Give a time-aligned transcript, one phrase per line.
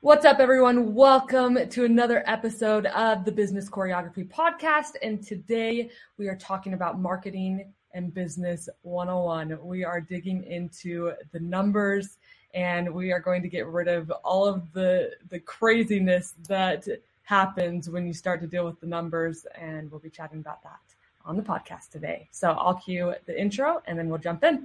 [0.00, 0.94] What's up, everyone?
[0.94, 4.92] Welcome to another episode of the Business Choreography Podcast.
[5.02, 9.58] And today we are talking about marketing and business 101.
[9.60, 12.18] We are digging into the numbers
[12.54, 16.86] and we are going to get rid of all of the, the craziness that
[17.24, 19.48] happens when you start to deal with the numbers.
[19.56, 20.78] And we'll be chatting about that
[21.24, 22.28] on the podcast today.
[22.30, 24.64] So I'll cue the intro and then we'll jump in.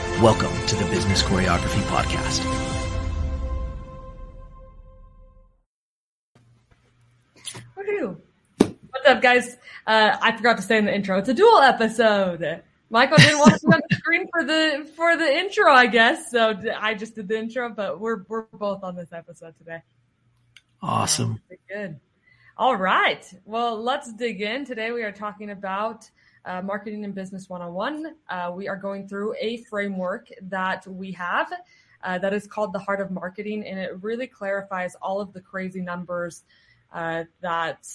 [0.21, 2.45] Welcome to the Business Choreography Podcast.
[8.91, 9.57] What's up, guys?
[9.87, 12.61] Uh, I forgot to say in the intro, it's a dual episode.
[12.91, 16.29] Michael didn't want to be on the screen for the for the intro, I guess.
[16.29, 19.81] So I just did the intro, but we're we're both on this episode today.
[20.83, 21.41] Awesome.
[21.67, 21.99] good.
[22.57, 23.25] All right.
[23.45, 24.65] Well, let's dig in.
[24.65, 26.07] Today we are talking about
[26.45, 28.15] uh, Marketing and Business 101.
[28.29, 31.51] Uh, we are going through a framework that we have
[32.03, 35.41] uh, that is called the Heart of Marketing, and it really clarifies all of the
[35.41, 36.43] crazy numbers
[36.93, 37.87] uh, that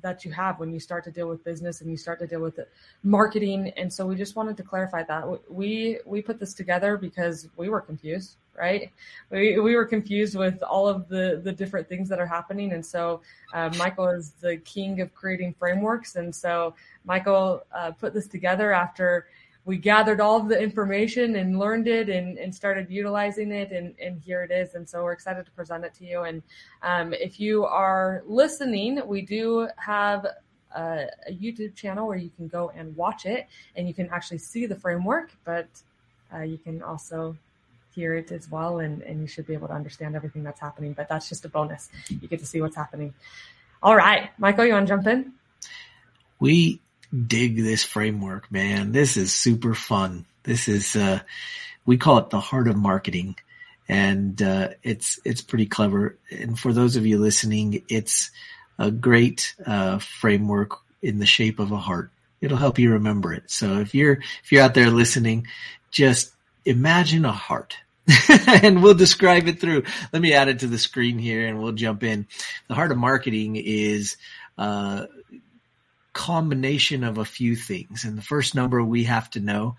[0.00, 2.40] that you have when you start to deal with business and you start to deal
[2.40, 2.60] with
[3.02, 3.72] marketing.
[3.76, 7.68] And so we just wanted to clarify that we we put this together because we
[7.68, 8.90] were confused, right?
[9.30, 12.72] We we were confused with all of the the different things that are happening.
[12.72, 13.20] And so
[13.54, 18.72] uh, Michael is the king of creating frameworks, and so Michael uh, put this together
[18.72, 19.26] after
[19.68, 23.70] we gathered all of the information and learned it and, and started utilizing it.
[23.70, 24.74] And, and here it is.
[24.74, 26.22] And so we're excited to present it to you.
[26.22, 26.42] And
[26.82, 30.24] um, if you are listening we do have
[30.74, 33.46] a, a, youtube channel where you can go and watch it.
[33.76, 35.68] And you can actually see the framework but
[36.34, 37.36] uh, you can also
[37.94, 40.92] hear it as well and, and you should be able to understand everything that's happening
[40.92, 43.12] but that's just a bonus you get to see what's happening
[43.82, 45.32] all right michael you want to jump in
[46.40, 46.80] we
[47.26, 48.92] dig this framework, man.
[48.92, 50.26] This is super fun.
[50.42, 51.20] This is, uh,
[51.86, 53.36] we call it the heart of marketing
[53.88, 56.18] and, uh, it's, it's pretty clever.
[56.30, 58.30] And for those of you listening, it's
[58.78, 62.10] a great, uh, framework in the shape of a heart.
[62.40, 63.50] It'll help you remember it.
[63.50, 65.46] So if you're, if you're out there listening,
[65.90, 66.32] just
[66.64, 67.76] imagine a heart.
[68.62, 69.82] and we'll describe it through.
[70.12, 72.26] Let me add it to the screen here and we'll jump in.
[72.68, 74.16] The heart of marketing is,
[74.56, 75.06] uh,
[76.14, 78.04] combination of a few things.
[78.04, 79.76] And the first number we have to know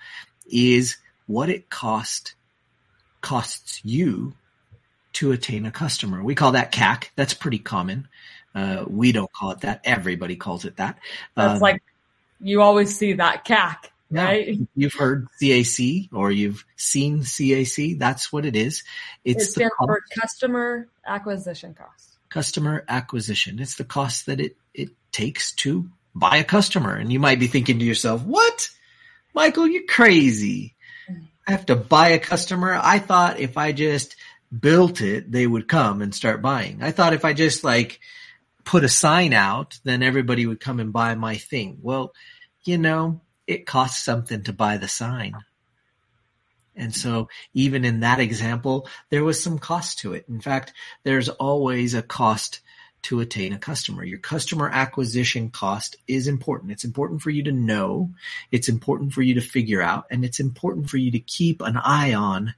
[0.47, 0.97] is
[1.27, 2.33] what it cost
[3.21, 4.33] costs you
[5.13, 6.23] to attain a customer.
[6.23, 7.09] We call that CAC.
[7.15, 8.07] That's pretty common.
[8.55, 9.81] Uh, we don't call it that.
[9.83, 10.97] Everybody calls it that.
[11.35, 11.83] That's um, like
[12.39, 13.75] you always see that CAC,
[14.11, 14.57] right?
[14.75, 17.99] You've heard CAC or you've seen CAC.
[17.99, 18.83] That's what it is.
[19.23, 22.17] It's it stands for customer acquisition cost.
[22.29, 23.59] Customer acquisition.
[23.59, 26.95] It's the cost that it it takes to buy a customer.
[26.95, 28.69] And you might be thinking to yourself, what?
[29.33, 30.75] Michael, you're crazy.
[31.09, 31.27] Mm.
[31.47, 32.79] I have to buy a customer.
[32.81, 34.15] I thought if I just
[34.57, 36.81] built it, they would come and start buying.
[36.81, 37.99] I thought if I just like
[38.63, 41.79] put a sign out, then everybody would come and buy my thing.
[41.81, 42.13] Well,
[42.63, 45.33] you know, it costs something to buy the sign.
[46.75, 50.25] And so even in that example, there was some cost to it.
[50.29, 50.71] In fact,
[51.03, 52.61] there's always a cost
[53.01, 54.03] to attain a customer.
[54.03, 56.71] Your customer acquisition cost is important.
[56.71, 58.11] It's important for you to know.
[58.51, 61.75] It's important for you to figure out and it's important for you to keep an
[61.75, 62.53] eye on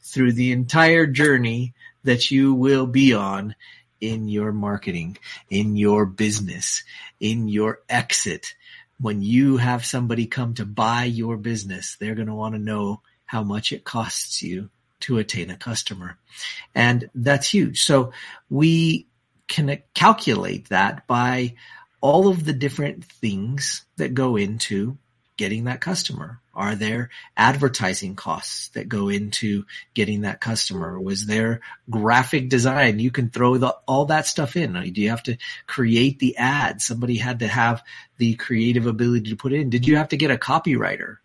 [0.00, 3.54] through the entire journey that you will be on
[4.00, 5.18] in your marketing,
[5.50, 6.82] in your business,
[7.20, 8.56] in your exit.
[9.02, 13.02] When you have somebody come to buy your business, they're going to want to know
[13.26, 14.70] how much it costs you
[15.00, 16.16] to attain a customer.
[16.74, 17.82] And that's huge.
[17.82, 18.12] So
[18.48, 19.06] we
[19.48, 21.56] can calculate that by
[22.00, 24.96] all of the different things that go into
[25.42, 26.38] getting that customer?
[26.54, 31.00] Are there advertising costs that go into getting that customer?
[31.00, 33.00] Was there graphic design?
[33.00, 34.74] You can throw the, all that stuff in.
[34.92, 35.36] Do you have to
[35.66, 36.80] create the ad?
[36.80, 37.82] Somebody had to have
[38.18, 39.68] the creative ability to put in.
[39.68, 41.16] Did you have to get a copywriter?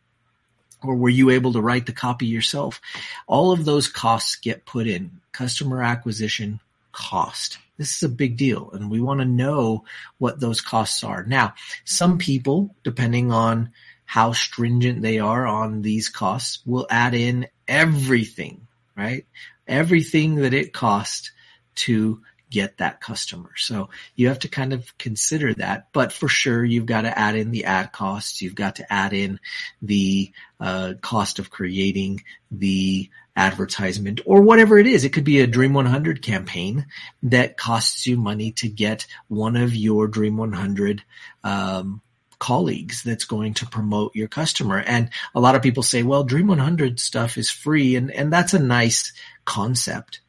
[0.81, 2.81] Or were you able to write the copy yourself?
[3.27, 5.21] All of those costs get put in.
[5.31, 6.59] Customer acquisition
[6.91, 7.59] cost.
[7.77, 9.83] This is a big deal and we want to know
[10.17, 11.23] what those costs are.
[11.23, 11.53] Now,
[11.85, 13.71] some people, depending on
[14.07, 18.65] how stringent they are on these costs, will add in everything,
[18.95, 19.25] right?
[19.67, 21.31] Everything that it costs
[21.75, 23.51] to get that customer.
[23.57, 25.89] So you have to kind of consider that.
[25.91, 28.41] But for sure, you've got to add in the ad costs.
[28.41, 29.41] You've got to add in
[29.81, 35.03] the uh, cost of creating the advertisement or whatever it is.
[35.03, 36.85] It could be a Dream 100 campaign
[37.23, 41.03] that costs you money to get one of your Dream 100
[41.43, 42.01] um,
[42.39, 44.79] colleagues that's going to promote your customer.
[44.79, 47.95] And a lot of people say, well, Dream 100 stuff is free.
[47.95, 49.13] And, and that's a nice
[49.45, 50.21] concept.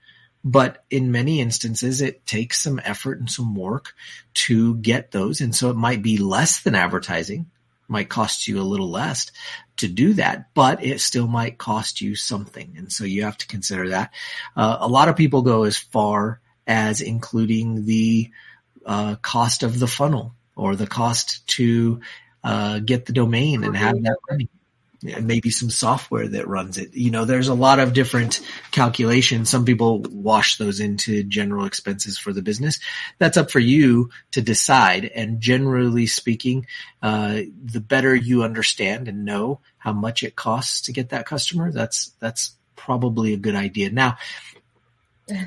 [0.44, 3.94] But in many instances, it takes some effort and some work
[4.34, 5.40] to get those.
[5.40, 7.50] And so it might be less than advertising,
[7.88, 9.31] might cost you a little less
[9.78, 12.75] to do that, but it still might cost you something.
[12.76, 14.12] And so you have to consider that.
[14.56, 18.31] Uh, a lot of people go as far as including the
[18.87, 22.00] uh, cost of the funnel or the cost to
[22.44, 24.49] uh, get the domain and have that money
[25.02, 26.94] maybe some software that runs it.
[26.94, 28.40] You know, there's a lot of different
[28.72, 29.49] calculations.
[29.49, 32.81] Some people wash those into general expenses for the business.
[33.19, 35.05] That's up for you to decide.
[35.05, 36.66] And generally speaking,
[37.00, 41.70] uh, the better you understand and know how much it costs to get that customer,
[41.70, 43.90] that's, that's probably a good idea.
[43.90, 44.19] Now,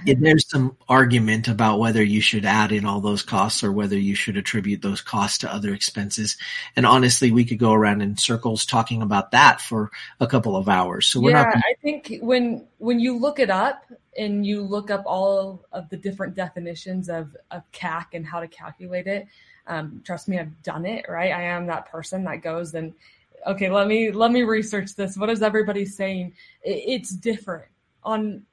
[0.05, 4.15] there's some argument about whether you should add in all those costs or whether you
[4.15, 6.37] should attribute those costs to other expenses.
[6.75, 10.69] And honestly, we could go around in circles talking about that for a couple of
[10.69, 11.07] hours.
[11.07, 11.57] So we're yeah, not.
[11.57, 13.83] I think when when you look it up
[14.17, 18.47] and you look up all of the different definitions of of CAC and how to
[18.47, 19.27] calculate it,
[19.67, 21.05] um, trust me, I've done it.
[21.09, 22.93] Right, I am that person that goes and
[23.47, 25.17] okay, let me let me research this.
[25.17, 26.33] What is everybody saying?
[26.63, 27.65] It, it's different
[28.03, 28.43] on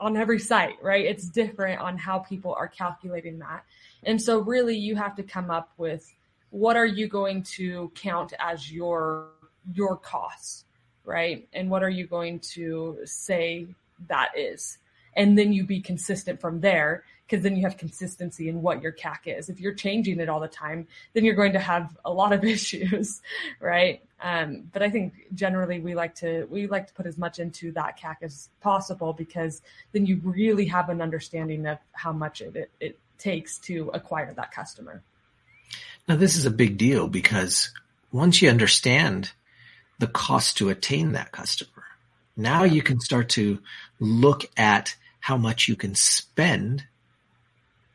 [0.00, 1.04] on every site, right?
[1.04, 3.64] It's different on how people are calculating that.
[4.02, 6.12] And so really you have to come up with
[6.50, 9.28] what are you going to count as your
[9.74, 10.64] your costs,
[11.04, 11.48] right?
[11.52, 13.66] And what are you going to say
[14.08, 14.78] that is?
[15.16, 18.92] And then you be consistent from there because then you have consistency in what your
[18.92, 19.48] CAC is.
[19.48, 22.44] If you're changing it all the time, then you're going to have a lot of
[22.56, 23.20] issues,
[23.60, 24.00] right?
[24.22, 27.72] Um, but I think generally we like to we like to put as much into
[27.72, 29.60] that CAC as possible because
[29.92, 34.32] then you really have an understanding of how much it, it, it takes to acquire
[34.32, 35.02] that customer.
[36.08, 37.70] Now this is a big deal because
[38.12, 39.32] once you understand
[39.98, 41.84] the cost to attain that customer,
[42.36, 43.58] now you can start to
[43.98, 44.94] look at
[45.26, 46.84] how much you can spend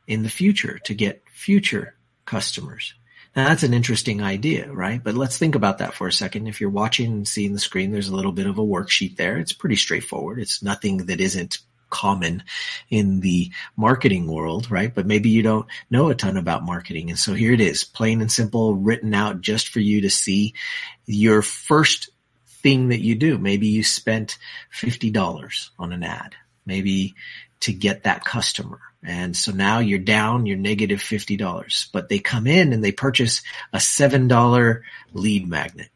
[0.05, 1.95] in the future to get future
[2.25, 2.93] customers.
[3.33, 5.01] Now that's an interesting idea, right?
[5.01, 6.47] But let's think about that for a second.
[6.47, 9.37] If you're watching and seeing the screen, there's a little bit of a worksheet there.
[9.37, 10.39] It's pretty straightforward.
[10.39, 12.43] It's nothing that isn't common
[12.89, 14.93] in the marketing world, right?
[14.93, 17.11] But maybe you don't know a ton about marketing.
[17.11, 20.53] And so here it is, plain and simple, written out just for you to see
[21.05, 22.09] your first
[22.61, 23.37] thing that you do.
[23.37, 24.37] Maybe you spent
[24.77, 26.35] $50 on an ad,
[26.65, 27.15] maybe
[27.61, 32.45] to get that customer and so now you're down, you're negative $50, but they come
[32.45, 33.41] in and they purchase
[33.73, 34.81] a $7
[35.13, 35.89] lead magnet.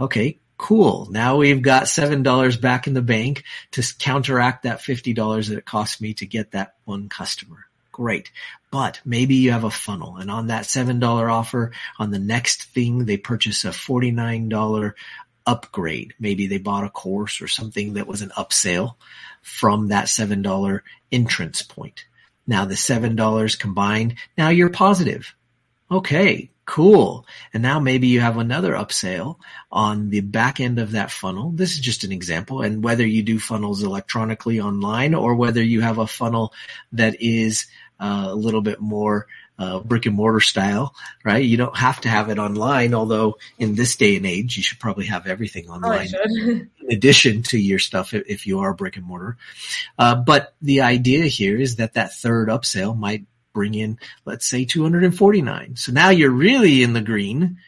[0.00, 1.08] Okay, cool.
[1.10, 6.00] Now we've got $7 back in the bank to counteract that $50 that it cost
[6.00, 7.66] me to get that one customer.
[7.92, 8.30] Great.
[8.70, 13.04] But maybe you have a funnel and on that $7 offer, on the next thing,
[13.04, 14.92] they purchase a $49
[15.46, 16.14] upgrade.
[16.18, 18.96] Maybe they bought a course or something that was an upsell
[19.42, 20.80] from that $7
[21.12, 22.04] entrance point.
[22.46, 25.34] Now the $7 combined, now you're positive.
[25.90, 27.26] Okay, cool.
[27.54, 29.36] And now maybe you have another upsell
[29.70, 31.52] on the back end of that funnel.
[31.52, 32.60] This is just an example.
[32.62, 36.52] And whether you do funnels electronically online or whether you have a funnel
[36.92, 37.66] that is
[38.00, 39.26] uh, a little bit more
[39.58, 40.94] uh, brick and mortar style,
[41.24, 41.44] right?
[41.44, 44.78] You don't have to have it online, although in this day and age, you should
[44.78, 48.96] probably have everything oh, online in addition to your stuff if, if you are brick
[48.96, 49.36] and mortar.
[49.98, 54.66] Uh, but the idea here is that that third upsell might bring in, let's say
[54.66, 55.76] 249.
[55.76, 57.58] So now you're really in the green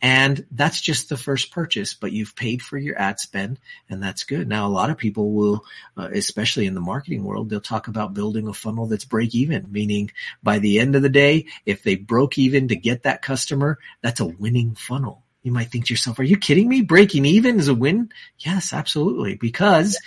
[0.00, 3.58] and that's just the first purchase, but you've paid for your ad spend
[3.90, 4.48] and that's good.
[4.48, 5.64] Now, a lot of people will,
[5.96, 9.66] uh, especially in the marketing world, they'll talk about building a funnel that's break even,
[9.70, 10.12] meaning
[10.42, 14.20] by the end of the day, if they broke even to get that customer, that's
[14.20, 15.24] a winning funnel.
[15.42, 16.82] You might think to yourself, are you kidding me?
[16.82, 18.10] Breaking even is a win?
[18.38, 19.34] Yes, absolutely.
[19.34, 19.98] Because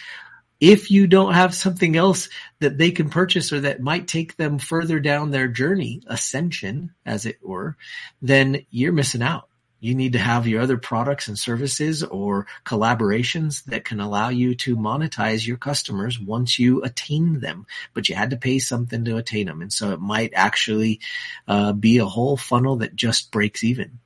[0.61, 2.29] if you don't have something else
[2.59, 7.25] that they can purchase or that might take them further down their journey, ascension, as
[7.25, 7.75] it were,
[8.21, 9.49] then you're missing out
[9.81, 14.55] you need to have your other products and services or collaborations that can allow you
[14.55, 17.65] to monetize your customers once you attain them.
[17.93, 19.61] But you had to pay something to attain them.
[19.61, 21.01] And so it might actually
[21.47, 23.99] uh, be a whole funnel that just breaks even.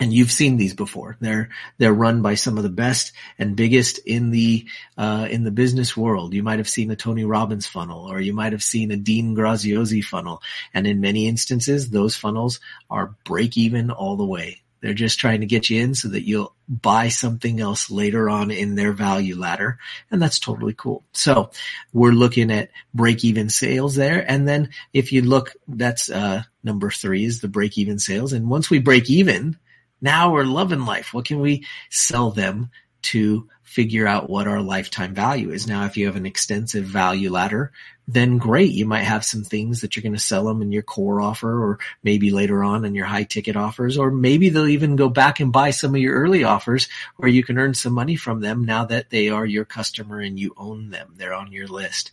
[0.00, 1.16] and you've seen these before.
[1.20, 4.66] They're they're run by some of the best and biggest in the
[4.96, 6.32] uh, in the business world.
[6.32, 9.36] You might have seen a Tony Robbins funnel, or you might have seen a Dean
[9.36, 10.42] Graziosi funnel,
[10.72, 14.59] and in many instances, those funnels are break even all the way.
[14.80, 18.50] They're just trying to get you in so that you'll buy something else later on
[18.50, 19.78] in their value ladder.
[20.10, 21.04] And that's totally cool.
[21.12, 21.50] So
[21.92, 24.24] we're looking at break even sales there.
[24.26, 28.32] And then if you look, that's, uh, number three is the break even sales.
[28.32, 29.58] And once we break even,
[30.00, 31.12] now we're loving life.
[31.12, 32.70] What can we sell them
[33.02, 35.68] to figure out what our lifetime value is?
[35.68, 37.70] Now, if you have an extensive value ladder,
[38.08, 38.72] then great.
[38.72, 41.48] You might have some things that you're going to sell them in your core offer
[41.48, 45.38] or maybe later on in your high ticket offers, or maybe they'll even go back
[45.38, 48.64] and buy some of your early offers where you can earn some money from them
[48.64, 51.14] now that they are your customer and you own them.
[51.16, 52.10] They're on your list.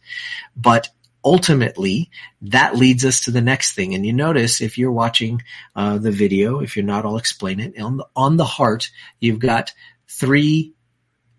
[0.55, 0.89] But
[1.25, 2.11] ultimately
[2.43, 3.95] that leads us to the next thing.
[3.95, 5.41] And you notice if you're watching
[5.75, 7.79] uh, the video, if you're not, I'll explain it.
[7.79, 9.73] On the, on the heart, you've got
[10.07, 10.73] three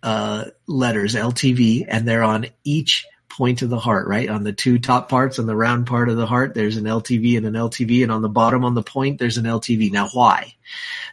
[0.03, 4.29] uh, letters, LTV, and they're on each point of the heart, right?
[4.29, 7.37] On the two top parts, on the round part of the heart, there's an LTV
[7.37, 9.93] and an LTV, and on the bottom on the point, there's an LTV.
[9.93, 10.55] Now, why?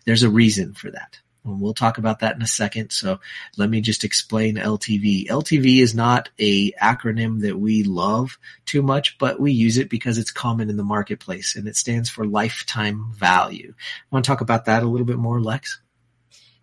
[0.05, 1.19] There's a reason for that.
[1.45, 2.89] And we'll talk about that in a second.
[2.89, 3.19] So
[3.57, 5.27] let me just explain LTV.
[5.27, 10.17] LTV is not a acronym that we love too much, but we use it because
[10.17, 13.73] it's common in the marketplace and it stands for lifetime value.
[13.77, 15.79] I Want to talk about that a little bit more, Lex?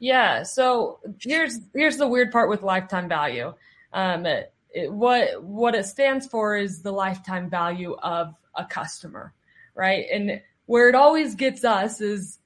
[0.03, 0.43] Yeah.
[0.43, 3.55] So here's here's the weird part with lifetime value.
[3.93, 9.33] Um, it, it, what what it stands for is the lifetime value of a customer,
[9.77, 10.05] right?
[10.13, 12.41] And where it always gets us is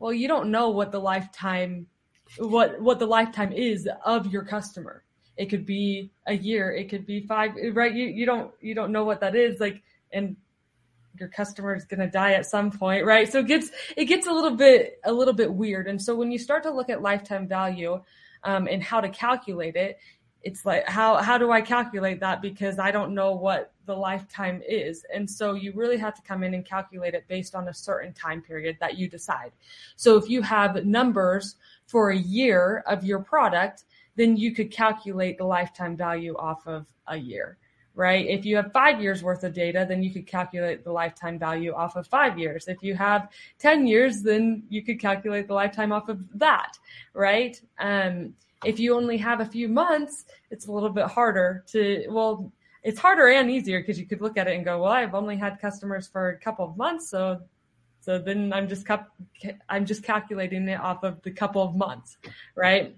[0.00, 1.86] well, you don't know what the lifetime
[2.38, 5.04] what what the lifetime is of your customer.
[5.36, 7.94] It could be a year, it could be five, right?
[7.94, 10.34] You you don't you don't know what that is like and
[11.18, 13.30] your customer is going to die at some point, right?
[13.30, 15.86] So it gets it gets a little bit a little bit weird.
[15.88, 18.02] And so when you start to look at lifetime value
[18.44, 19.98] um, and how to calculate it,
[20.42, 24.62] it's like how how do I calculate that because I don't know what the lifetime
[24.66, 25.04] is.
[25.12, 28.12] And so you really have to come in and calculate it based on a certain
[28.12, 29.52] time period that you decide.
[29.96, 31.56] So if you have numbers
[31.86, 33.84] for a year of your product,
[34.16, 37.58] then you could calculate the lifetime value off of a year,
[37.96, 38.26] right?
[38.26, 41.72] If you have five years worth of data, then you could calculate the lifetime value
[41.72, 42.68] off of five years.
[42.68, 46.78] If you have 10 years, then you could calculate the lifetime off of that,
[47.14, 47.58] right?
[47.78, 48.34] Um,
[48.64, 53.00] if you only have a few months, it's a little bit harder to, well, it's
[53.00, 55.58] harder and easier because you could look at it and go, well, I've only had
[55.58, 57.08] customers for a couple of months.
[57.08, 57.40] So,
[58.00, 58.86] so then I'm just,
[59.70, 62.18] I'm just calculating it off of the couple of months.
[62.54, 62.94] Right.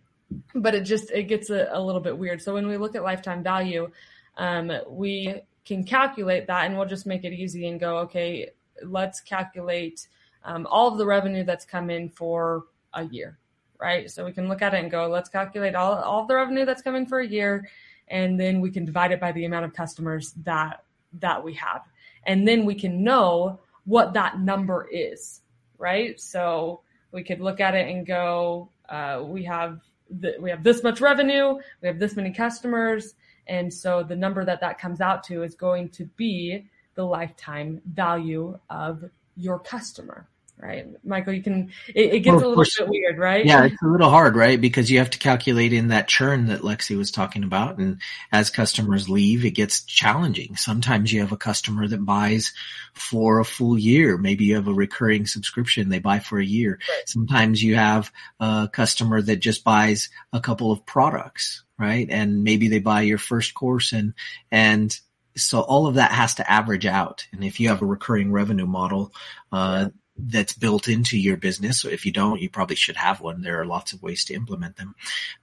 [0.54, 2.42] But it just, it gets a, a little bit weird.
[2.42, 3.90] So when we look at lifetime value,
[4.38, 8.50] um, we can calculate that and we'll just make it easy and go, okay,
[8.82, 10.08] let's calculate
[10.44, 12.64] um, all of the revenue that's come in for
[12.94, 13.38] a year
[13.80, 14.10] right?
[14.10, 16.82] So we can look at it and go, let's calculate all, all the revenue that's
[16.82, 17.68] coming for a year,
[18.08, 20.84] and then we can divide it by the amount of customers that
[21.20, 21.82] that we have.
[22.24, 25.40] And then we can know what that number is,
[25.78, 26.20] right?
[26.20, 29.80] So we could look at it and go, uh, we have
[30.10, 33.14] the, we have this much revenue, we have this many customers,
[33.48, 36.64] and so the number that that comes out to is going to be
[36.94, 39.04] the lifetime value of
[39.36, 40.28] your customer
[40.60, 40.86] right?
[41.04, 43.44] Michael, you can, it, it gets a little course, bit weird, right?
[43.44, 44.60] Yeah, it's a little hard, right?
[44.60, 47.78] Because you have to calculate in that churn that Lexi was talking about.
[47.78, 48.00] And
[48.32, 50.56] as customers leave, it gets challenging.
[50.56, 52.52] Sometimes you have a customer that buys
[52.92, 54.18] for a full year.
[54.18, 55.88] Maybe you have a recurring subscription.
[55.88, 56.80] They buy for a year.
[56.88, 57.08] Right.
[57.08, 58.10] Sometimes you have
[58.40, 62.08] a customer that just buys a couple of products, right?
[62.10, 64.14] And maybe they buy your first course and,
[64.50, 64.98] and
[65.36, 67.28] so all of that has to average out.
[67.30, 69.12] And if you have a recurring revenue model,
[69.52, 69.88] uh, yeah
[70.18, 71.80] that's built into your business.
[71.80, 73.40] So if you don't, you probably should have one.
[73.40, 74.94] There are lots of ways to implement them,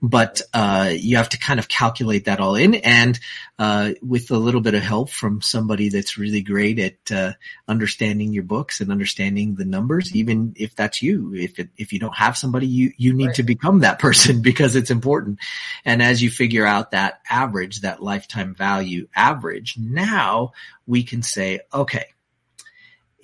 [0.01, 3.19] but uh, you have to kind of calculate that all in, and
[3.57, 7.33] uh, with a little bit of help from somebody that's really great at uh,
[7.67, 10.13] understanding your books and understanding the numbers.
[10.15, 13.35] Even if that's you, if it, if you don't have somebody, you you need right.
[13.35, 15.39] to become that person because it's important.
[15.85, 20.51] And as you figure out that average, that lifetime value average, now
[20.85, 22.05] we can say, okay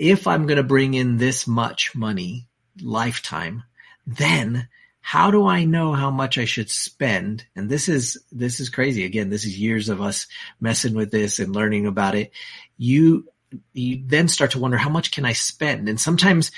[0.01, 2.47] if I'm going to bring in this much money
[2.81, 3.61] lifetime,
[4.07, 4.67] then
[4.99, 7.45] how do I know how much I should spend?
[7.55, 9.05] And this is, this is crazy.
[9.05, 10.25] Again, this is years of us
[10.59, 12.31] messing with this and learning about it.
[12.79, 13.29] You,
[13.73, 15.87] you then start to wonder how much can I spend?
[15.87, 16.51] And sometimes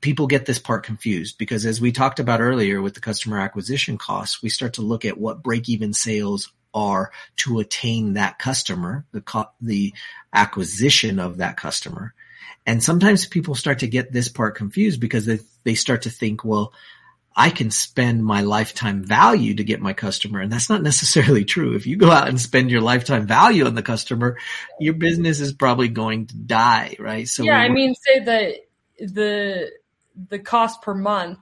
[0.00, 3.98] people get this part confused because as we talked about earlier with the customer acquisition
[3.98, 9.04] costs, we start to look at what break even sales are to attain that customer,
[9.10, 9.92] the, co- the
[10.32, 12.14] acquisition of that customer
[12.68, 16.44] And sometimes people start to get this part confused because they, they start to think,
[16.44, 16.74] well,
[17.34, 20.40] I can spend my lifetime value to get my customer.
[20.40, 21.76] And that's not necessarily true.
[21.76, 24.36] If you go out and spend your lifetime value on the customer,
[24.78, 27.26] your business is probably going to die, right?
[27.26, 28.54] So yeah, I mean, say that
[28.98, 29.70] the,
[30.28, 31.38] the cost per month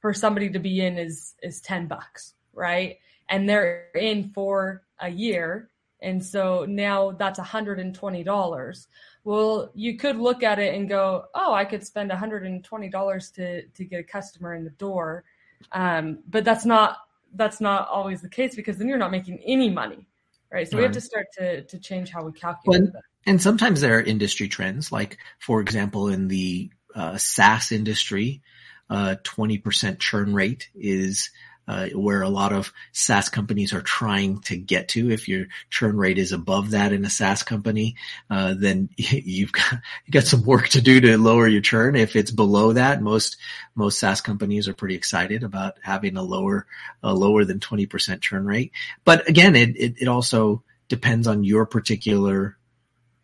[0.00, 2.98] for somebody to be in is, is 10 bucks, right?
[3.28, 5.70] And they're in for a year.
[6.02, 8.86] And so now that's $120
[9.24, 13.84] well, you could look at it and go, oh, I could spend $120 to, to
[13.84, 15.24] get a customer in the door.
[15.72, 16.98] Um, but that's not,
[17.34, 20.06] that's not always the case because then you're not making any money.
[20.52, 20.68] Right.
[20.68, 20.82] So right.
[20.82, 24.02] we have to start to, to change how we calculate well, And sometimes there are
[24.02, 28.42] industry trends, like for example, in the uh, SaaS industry,
[28.90, 31.30] uh, 20% churn rate is
[31.66, 35.10] uh, where a lot of SaaS companies are trying to get to.
[35.10, 37.96] If your churn rate is above that in a SaaS company,
[38.30, 39.72] uh, then you've got,
[40.06, 41.96] you got some work to do to lower your churn.
[41.96, 43.36] If it's below that, most,
[43.74, 46.66] most SaaS companies are pretty excited about having a lower,
[47.02, 48.72] a lower than 20% churn rate.
[49.04, 52.56] But again, it, it, it also depends on your particular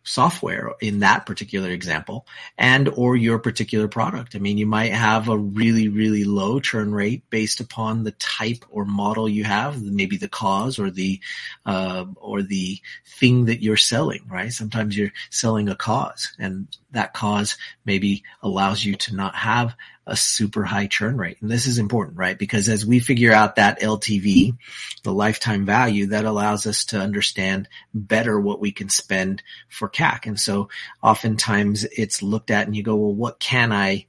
[0.03, 2.25] software in that particular example
[2.57, 4.35] and or your particular product.
[4.35, 8.65] I mean, you might have a really, really low churn rate based upon the type
[8.69, 11.19] or model you have, maybe the cause or the,
[11.65, 14.51] uh, or the thing that you're selling, right?
[14.51, 19.75] Sometimes you're selling a cause and that cause maybe allows you to not have
[20.11, 21.37] a super high churn rate.
[21.41, 22.37] And this is important, right?
[22.37, 24.57] Because as we figure out that LTV,
[25.03, 30.27] the lifetime value, that allows us to understand better what we can spend for CAC.
[30.27, 30.67] And so
[31.01, 34.05] oftentimes it's looked at and you go, well, what can I,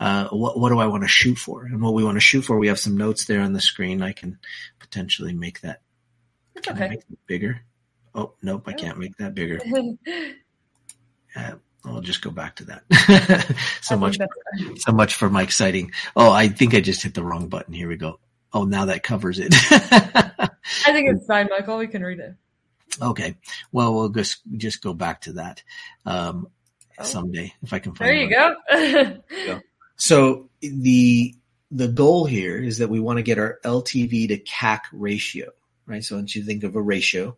[0.00, 1.64] uh, what, what do I want to shoot for?
[1.64, 4.02] And what we want to shoot for, we have some notes there on the screen.
[4.02, 4.38] I can
[4.80, 5.82] potentially make that,
[6.68, 6.88] okay.
[6.88, 7.60] Make bigger.
[8.12, 9.60] Oh, nope, I can't make that bigger.
[11.36, 11.52] Uh,
[11.84, 13.56] I'll just go back to that.
[13.82, 14.18] so much,
[14.78, 15.92] so much for my exciting.
[16.16, 17.74] Oh, I think I just hit the wrong button.
[17.74, 18.18] Here we go.
[18.52, 19.52] Oh, now that covers it.
[19.70, 21.78] I think it's fine, Michael.
[21.78, 22.34] We can read it.
[23.02, 23.36] Okay.
[23.72, 25.62] Well, we'll just just go back to that
[26.06, 26.48] um,
[26.98, 27.04] oh.
[27.04, 28.08] someday if I can find.
[28.08, 28.54] There you go.
[28.70, 29.60] there you go.
[29.96, 31.34] So the
[31.70, 35.50] the goal here is that we want to get our LTV to CAC ratio,
[35.86, 36.04] right?
[36.04, 37.36] So once you think of a ratio,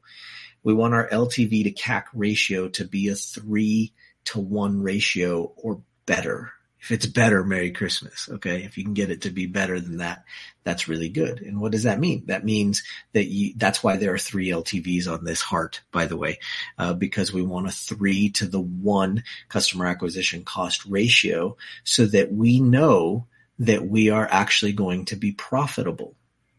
[0.63, 3.93] we want our LTV to CAC ratio to be a three
[4.27, 6.53] to one ratio or better.
[6.81, 8.29] If it's better, Merry Christmas.
[8.31, 8.63] Okay.
[8.63, 10.25] If you can get it to be better than that,
[10.63, 11.41] that's really good.
[11.41, 12.27] And what does that mean?
[12.27, 16.17] That means that you, that's why there are three LTVs on this heart, by the
[16.17, 16.39] way,
[16.79, 22.33] uh, because we want a three to the one customer acquisition cost ratio so that
[22.33, 23.27] we know
[23.59, 26.15] that we are actually going to be profitable.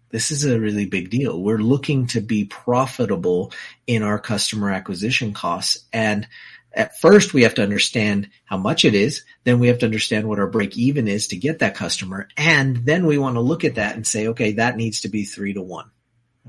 [0.09, 1.41] This is a really big deal.
[1.41, 3.51] We're looking to be profitable
[3.85, 6.27] in our customer acquisition costs and
[6.77, 9.23] at first we have to understand how much it is.
[9.43, 12.27] Then we have to understand what our break even is to get that customer.
[12.37, 15.25] And then we want to look at that and say, okay, that needs to be
[15.25, 15.89] three to one.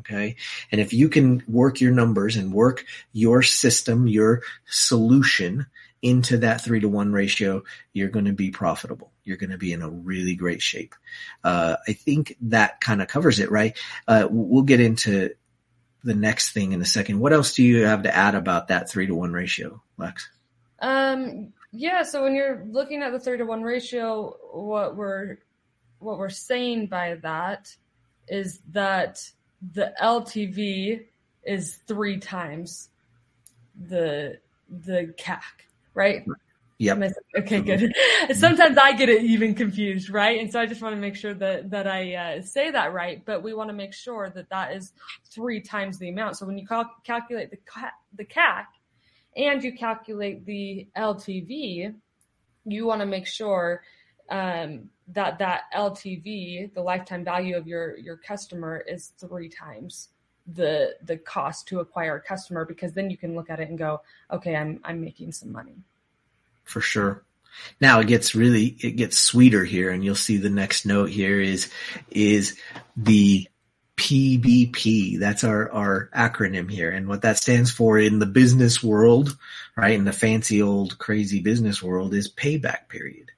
[0.00, 0.36] Okay.
[0.70, 5.66] And if you can work your numbers and work your system, your solution
[6.02, 9.10] into that three to one ratio, you're going to be profitable.
[9.24, 10.94] You're going to be in a really great shape.
[11.42, 13.76] Uh, I think that kind of covers it, right?
[14.06, 15.34] Uh, we'll get into
[16.04, 17.20] the next thing in a second.
[17.20, 20.28] What else do you have to add about that three to one ratio, Lex?
[20.80, 22.02] Um, yeah.
[22.02, 25.38] So when you're looking at the three to one ratio, what we're
[25.98, 27.74] what we're saying by that
[28.28, 29.28] is that
[29.72, 31.04] the LTV
[31.44, 32.90] is three times
[33.88, 35.42] the the CAC,
[35.94, 36.24] right?
[36.78, 37.12] Yep.
[37.38, 37.92] Okay, good.
[38.34, 40.40] Sometimes I get it even confused, right?
[40.40, 43.24] And so I just want to make sure that that I uh, say that right.
[43.24, 44.92] But we want to make sure that that is
[45.28, 46.36] three times the amount.
[46.36, 47.58] So when you cal- calculate the
[48.16, 48.66] the CAC
[49.36, 51.94] and you calculate the LTV,
[52.64, 53.82] you want to make sure
[54.30, 60.10] um, that that LTV, the lifetime value of your your customer, is three times
[60.46, 63.78] the the cost to acquire a customer because then you can look at it and
[63.78, 65.82] go, okay, I'm I'm making some money
[66.68, 67.24] for sure.
[67.80, 71.40] Now it gets really, it gets sweeter here and you'll see the next note here
[71.40, 71.70] is,
[72.10, 72.58] is
[72.96, 73.48] the
[73.96, 75.18] PBP.
[75.18, 76.90] That's our, our acronym here.
[76.90, 79.36] And what that stands for in the business world,
[79.76, 79.94] right?
[79.94, 83.32] In the fancy old crazy business world is payback period.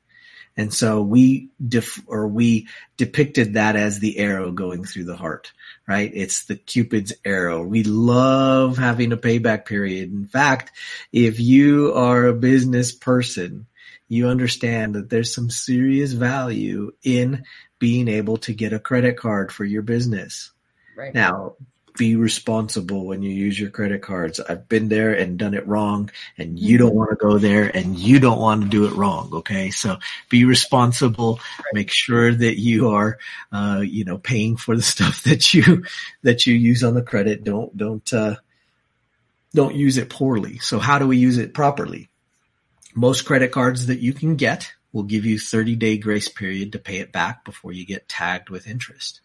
[0.61, 2.69] And so we def- or we
[2.99, 5.55] depicted that as the arrow going through the heart,
[5.89, 6.11] right?
[6.13, 7.63] It's the Cupid's arrow.
[7.63, 10.13] We love having a payback period.
[10.13, 10.73] In fact,
[11.15, 13.69] if you are a business person,
[14.07, 17.45] you understand that there's some serious value in
[17.79, 20.53] being able to get a credit card for your business.
[20.95, 21.15] Right.
[21.15, 21.55] Now,
[21.97, 24.41] be responsible when you use your credit cards.
[24.41, 27.99] I've been there and done it wrong and you don't want to go there and
[27.99, 29.31] you don't want to do it wrong.
[29.33, 29.71] Okay.
[29.71, 29.99] So
[30.29, 31.41] be responsible.
[31.73, 33.19] Make sure that you are,
[33.53, 35.85] uh, you know, paying for the stuff that you,
[36.23, 37.45] that you use on the credit.
[37.45, 38.37] Don't, don't, uh,
[39.55, 40.59] don't use it poorly.
[40.59, 42.09] So how do we use it properly?
[42.95, 46.79] Most credit cards that you can get will give you 30 day grace period to
[46.79, 49.21] pay it back before you get tagged with interest.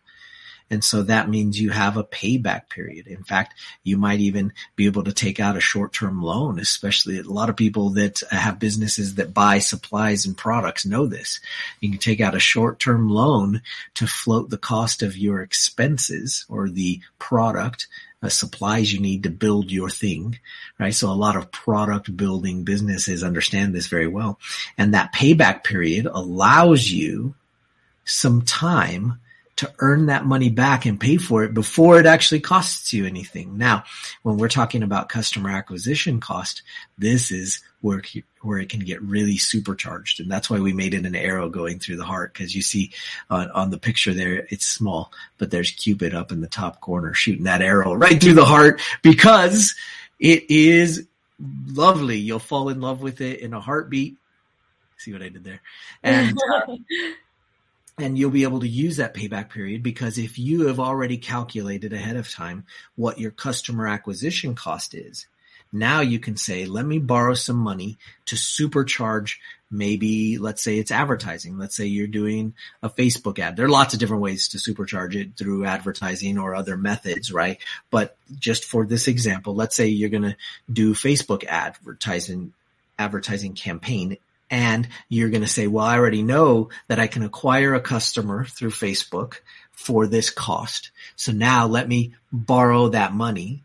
[0.69, 3.07] And so that means you have a payback period.
[3.07, 7.23] In fact, you might even be able to take out a short-term loan, especially a
[7.23, 11.39] lot of people that have businesses that buy supplies and products know this.
[11.81, 13.61] You can take out a short-term loan
[13.95, 17.87] to float the cost of your expenses or the product
[18.23, 20.39] uh, supplies you need to build your thing,
[20.79, 20.95] right?
[20.95, 24.39] So a lot of product building businesses understand this very well.
[24.79, 27.35] And that payback period allows you
[28.03, 29.19] some time
[29.57, 33.57] to earn that money back and pay for it before it actually costs you anything.
[33.57, 33.85] Now,
[34.21, 36.61] when we're talking about customer acquisition cost,
[36.97, 38.01] this is where
[38.41, 41.79] where it can get really supercharged, and that's why we made it an arrow going
[41.79, 42.91] through the heart because you see
[43.29, 47.13] on, on the picture there, it's small, but there's Cupid up in the top corner
[47.13, 49.73] shooting that arrow right through the heart because
[50.19, 51.07] it is
[51.39, 52.17] lovely.
[52.17, 54.17] You'll fall in love with it in a heartbeat.
[54.97, 55.61] See what I did there,
[56.03, 56.37] and.
[56.67, 56.75] Uh,
[57.97, 61.93] and you'll be able to use that payback period because if you have already calculated
[61.93, 65.27] ahead of time what your customer acquisition cost is,
[65.71, 69.35] now you can say, let me borrow some money to supercharge
[69.71, 71.57] maybe, let's say it's advertising.
[71.57, 73.55] Let's say you're doing a Facebook ad.
[73.55, 77.57] There are lots of different ways to supercharge it through advertising or other methods, right?
[77.89, 80.37] But just for this example, let's say you're going to
[80.71, 82.53] do Facebook advertising,
[82.97, 84.17] advertising campaign
[84.49, 88.45] and you're going to say, well, I already know that I can acquire a customer
[88.45, 89.39] through Facebook
[89.71, 90.91] for this cost.
[91.15, 93.63] So now let me borrow that money,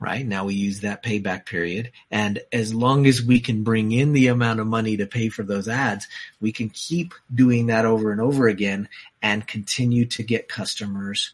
[0.00, 0.26] right?
[0.26, 1.92] Now we use that payback period.
[2.10, 5.42] And as long as we can bring in the amount of money to pay for
[5.42, 6.08] those ads,
[6.40, 8.88] we can keep doing that over and over again
[9.22, 11.32] and continue to get customers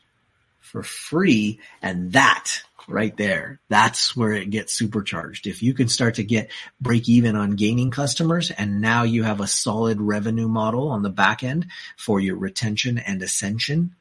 [0.68, 1.58] for free.
[1.82, 3.60] And that right there.
[3.68, 5.46] That's where it gets supercharged.
[5.46, 6.50] If you can start to get
[6.80, 11.10] break even on gaining customers and now you have a solid revenue model on the
[11.10, 13.94] back end for your retention and ascension,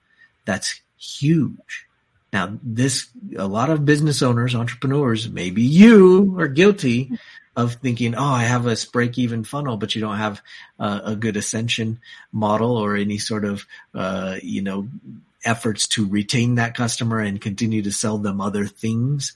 [0.46, 1.86] that's huge.
[2.32, 7.12] Now, this, a lot of business owners, entrepreneurs, maybe you are guilty
[7.56, 10.42] of thinking, oh, I have a break even funnel, but you don't have
[10.80, 12.00] uh, a good ascension
[12.32, 14.88] model or any sort of, uh, you know,
[15.46, 19.34] efforts to retain that customer and continue to sell them other things,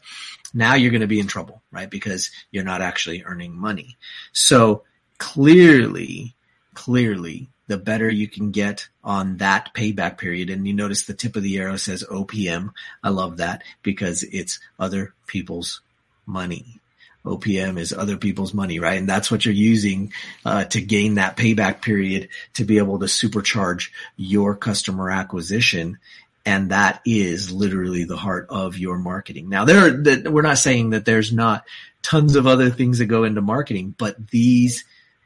[0.53, 1.89] now you're going to be in trouble, right?
[1.89, 3.97] Because you're not actually earning money.
[4.33, 4.83] So
[5.17, 6.35] clearly,
[6.73, 10.49] clearly, the better you can get on that payback period.
[10.49, 12.71] And you notice the tip of the arrow says OPM.
[13.01, 15.79] I love that because it's other people's
[16.25, 16.80] money.
[17.25, 18.97] OPM is other people's money, right?
[18.97, 20.11] And that's what you're using
[20.45, 25.99] uh, to gain that payback period to be able to supercharge your customer acquisition.
[26.45, 29.49] And that is literally the heart of your marketing.
[29.49, 31.65] Now, there, we're not saying that there's not
[32.01, 34.83] tons of other things that go into marketing, but these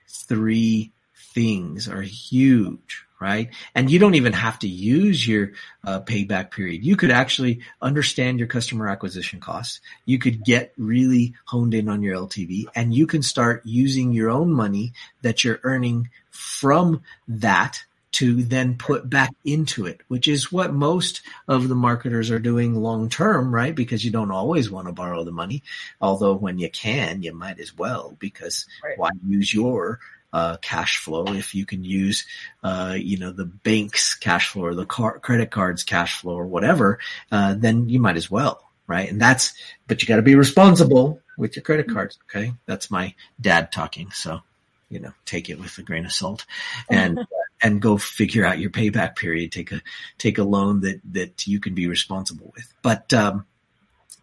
[0.08, 0.92] three
[1.34, 3.50] things are huge right?
[3.74, 5.52] And you don't even have to use your
[5.84, 6.84] uh, payback period.
[6.84, 9.80] You could actually understand your customer acquisition costs.
[10.06, 14.30] You could get really honed in on your LTV and you can start using your
[14.30, 17.84] own money that you're earning from that
[18.16, 22.74] to then put back into it, which is what most of the marketers are doing
[22.74, 23.76] long term, right?
[23.76, 25.64] Because you don't always want to borrow the money.
[26.00, 28.98] Although when you can, you might as well because right.
[28.98, 30.00] why use your
[30.34, 31.26] uh, cash flow.
[31.28, 32.26] If you can use,
[32.64, 36.46] uh, you know, the bank's cash flow or the car- credit card's cash flow or
[36.46, 37.00] whatever,
[37.32, 39.10] uh, then you might as well, right?
[39.10, 39.54] And that's,
[39.88, 42.18] but you got to be responsible with your credit cards.
[42.30, 44.42] Okay, that's my dad talking, so
[44.90, 46.46] you know, take it with a grain of salt,
[46.90, 47.20] and
[47.62, 49.52] and go figure out your payback period.
[49.52, 49.82] Take a
[50.18, 52.72] take a loan that that you can be responsible with.
[52.82, 53.46] But um,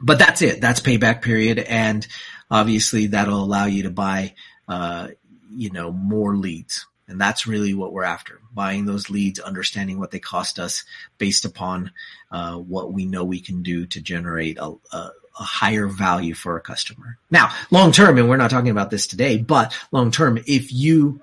[0.01, 0.61] but that's it.
[0.61, 2.07] That's payback period, and
[2.51, 4.35] obviously that'll allow you to buy
[4.69, 5.09] uh,
[5.57, 6.87] you know, more leads.
[7.09, 8.41] And that's really what we're after.
[8.55, 10.85] Buying those leads, understanding what they cost us
[11.19, 11.93] based upon
[12.31, 16.57] uh, what we know we can do to generate a, a, a higher value for
[16.57, 17.19] a customer.
[17.31, 21.21] Now, long term, and we're not talking about this today, but long term, if you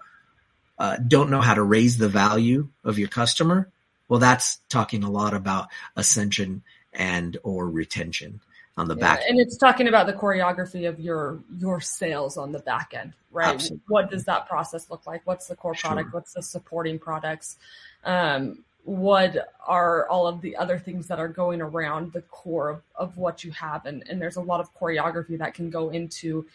[0.78, 3.70] uh, don't know how to raise the value of your customer,
[4.08, 6.64] well, that's talking a lot about ascension
[6.94, 8.40] and or retention
[8.78, 9.22] on the yeah, back.
[9.28, 13.56] And it's talking about the choreography of your your sales on the back end, right?
[13.56, 13.84] Absolutely.
[13.88, 15.22] What does that process look like?
[15.26, 16.08] What's the core product?
[16.08, 16.20] Sure.
[16.20, 17.58] What's the supporting products?
[18.04, 22.82] Um, what are all of the other things that are going around the core of,
[22.96, 26.46] of what you have and, and there's a lot of choreography that can go into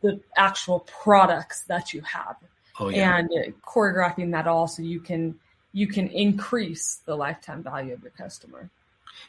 [0.00, 2.36] the actual products that you have
[2.80, 3.18] oh, yeah.
[3.18, 3.30] and
[3.62, 5.38] choreographing that all so you can
[5.72, 8.68] you can increase the lifetime value of your customer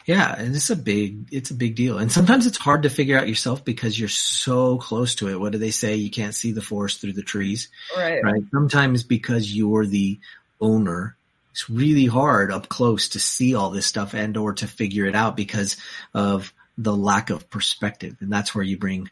[0.05, 1.97] yeah, and it's a big it's a big deal.
[1.97, 5.39] And sometimes it's hard to figure out yourself because you're so close to it.
[5.39, 5.95] What do they say?
[5.95, 7.69] You can't see the forest through the trees.
[7.95, 8.23] Right.
[8.23, 8.43] Right.
[8.51, 10.19] Sometimes because you're the
[10.59, 11.15] owner,
[11.51, 15.15] it's really hard up close to see all this stuff and or to figure it
[15.15, 15.77] out because
[16.13, 18.17] of the lack of perspective.
[18.19, 19.09] And that's where you bring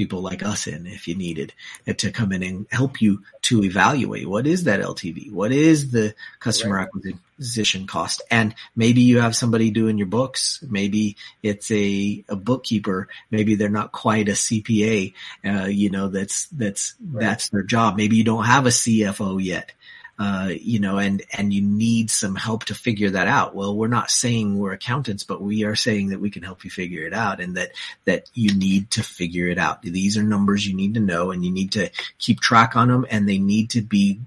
[0.00, 1.52] people like us in if you needed
[1.98, 5.30] to come in and help you to evaluate what is that LTV?
[5.30, 6.88] What is the customer right.
[6.88, 8.22] acquisition cost?
[8.30, 10.64] And maybe you have somebody doing your books.
[10.66, 13.08] Maybe it's a, a bookkeeper.
[13.30, 15.12] Maybe they're not quite a CPA.
[15.44, 17.20] Uh, you know, that's, that's, right.
[17.20, 17.98] that's their job.
[17.98, 19.72] Maybe you don't have a CFO yet.
[20.20, 23.54] Uh, you know, and, and you need some help to figure that out.
[23.54, 26.70] Well, we're not saying we're accountants, but we are saying that we can help you
[26.70, 27.70] figure it out and that,
[28.04, 29.80] that you need to figure it out.
[29.80, 33.06] These are numbers you need to know and you need to keep track on them
[33.10, 34.20] and they need to be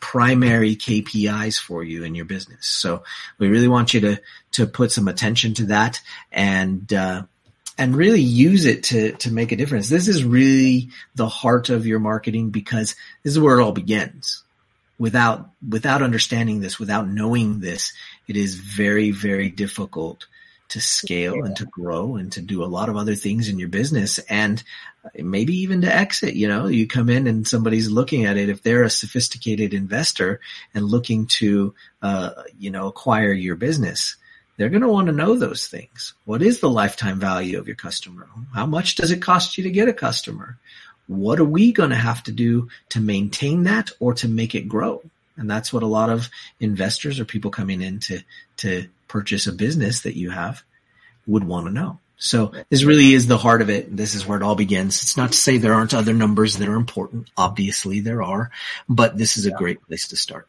[0.00, 2.66] primary KPIs for you in your business.
[2.66, 3.04] So
[3.38, 4.20] we really want you to,
[4.52, 6.00] to put some attention to that
[6.32, 7.22] and, uh,
[7.78, 9.88] and really use it to, to make a difference.
[9.88, 14.43] This is really the heart of your marketing because this is where it all begins
[14.98, 17.92] without without understanding this, without knowing this,
[18.28, 20.26] it is very very difficult
[20.68, 23.68] to scale and to grow and to do a lot of other things in your
[23.68, 24.62] business and
[25.16, 26.34] maybe even to exit.
[26.34, 28.48] You know, you come in and somebody's looking at it.
[28.48, 30.40] If they're a sophisticated investor
[30.74, 34.16] and looking to, uh, you know, acquire your business,
[34.56, 36.14] they're going to want to know those things.
[36.24, 38.28] What is the lifetime value of your customer?
[38.54, 40.58] How much does it cost you to get a customer?
[41.06, 44.68] What are we going to have to do to maintain that or to make it
[44.68, 45.02] grow?
[45.36, 48.20] And that's what a lot of investors or people coming in to,
[48.58, 50.62] to purchase a business that you have
[51.26, 51.98] would want to know.
[52.16, 53.94] So this really is the heart of it.
[53.94, 55.02] This is where it all begins.
[55.02, 57.28] It's not to say there aren't other numbers that are important.
[57.36, 58.50] Obviously there are,
[58.88, 60.48] but this is a great place to start.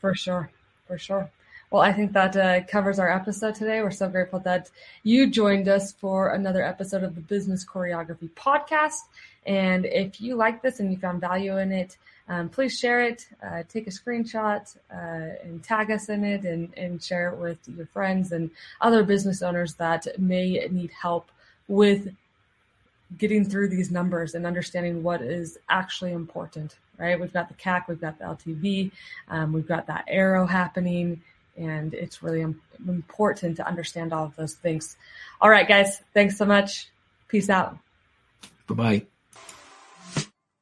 [0.00, 0.50] For sure.
[0.86, 1.30] For sure.
[1.70, 3.80] Well, I think that uh, covers our episode today.
[3.80, 4.70] We're so grateful that
[5.04, 9.02] you joined us for another episode of the Business Choreography Podcast.
[9.46, 11.96] And if you like this and you found value in it,
[12.28, 16.76] um, please share it, uh, take a screenshot, uh, and tag us in it and,
[16.76, 21.30] and share it with your friends and other business owners that may need help
[21.68, 22.12] with
[23.16, 27.20] getting through these numbers and understanding what is actually important, right?
[27.20, 28.90] We've got the CAC, we've got the LTV,
[29.28, 31.22] um, we've got that arrow happening
[31.60, 34.96] and it's really important to understand all of those things.
[35.40, 36.88] All right, guys, thanks so much.
[37.28, 37.76] Peace out.
[38.66, 39.06] Bye bye.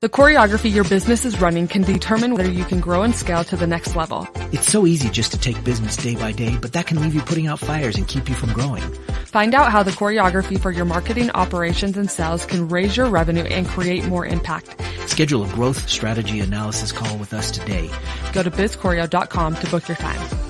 [0.00, 3.56] The choreography your business is running can determine whether you can grow and scale to
[3.56, 4.28] the next level.
[4.52, 7.20] It's so easy just to take business day by day, but that can leave you
[7.20, 8.82] putting out fires and keep you from growing.
[9.26, 13.42] Find out how the choreography for your marketing, operations, and sales can raise your revenue
[13.42, 14.80] and create more impact.
[15.08, 17.90] Schedule a growth strategy analysis call with us today.
[18.32, 20.47] Go to bizchoreo.com to book your time.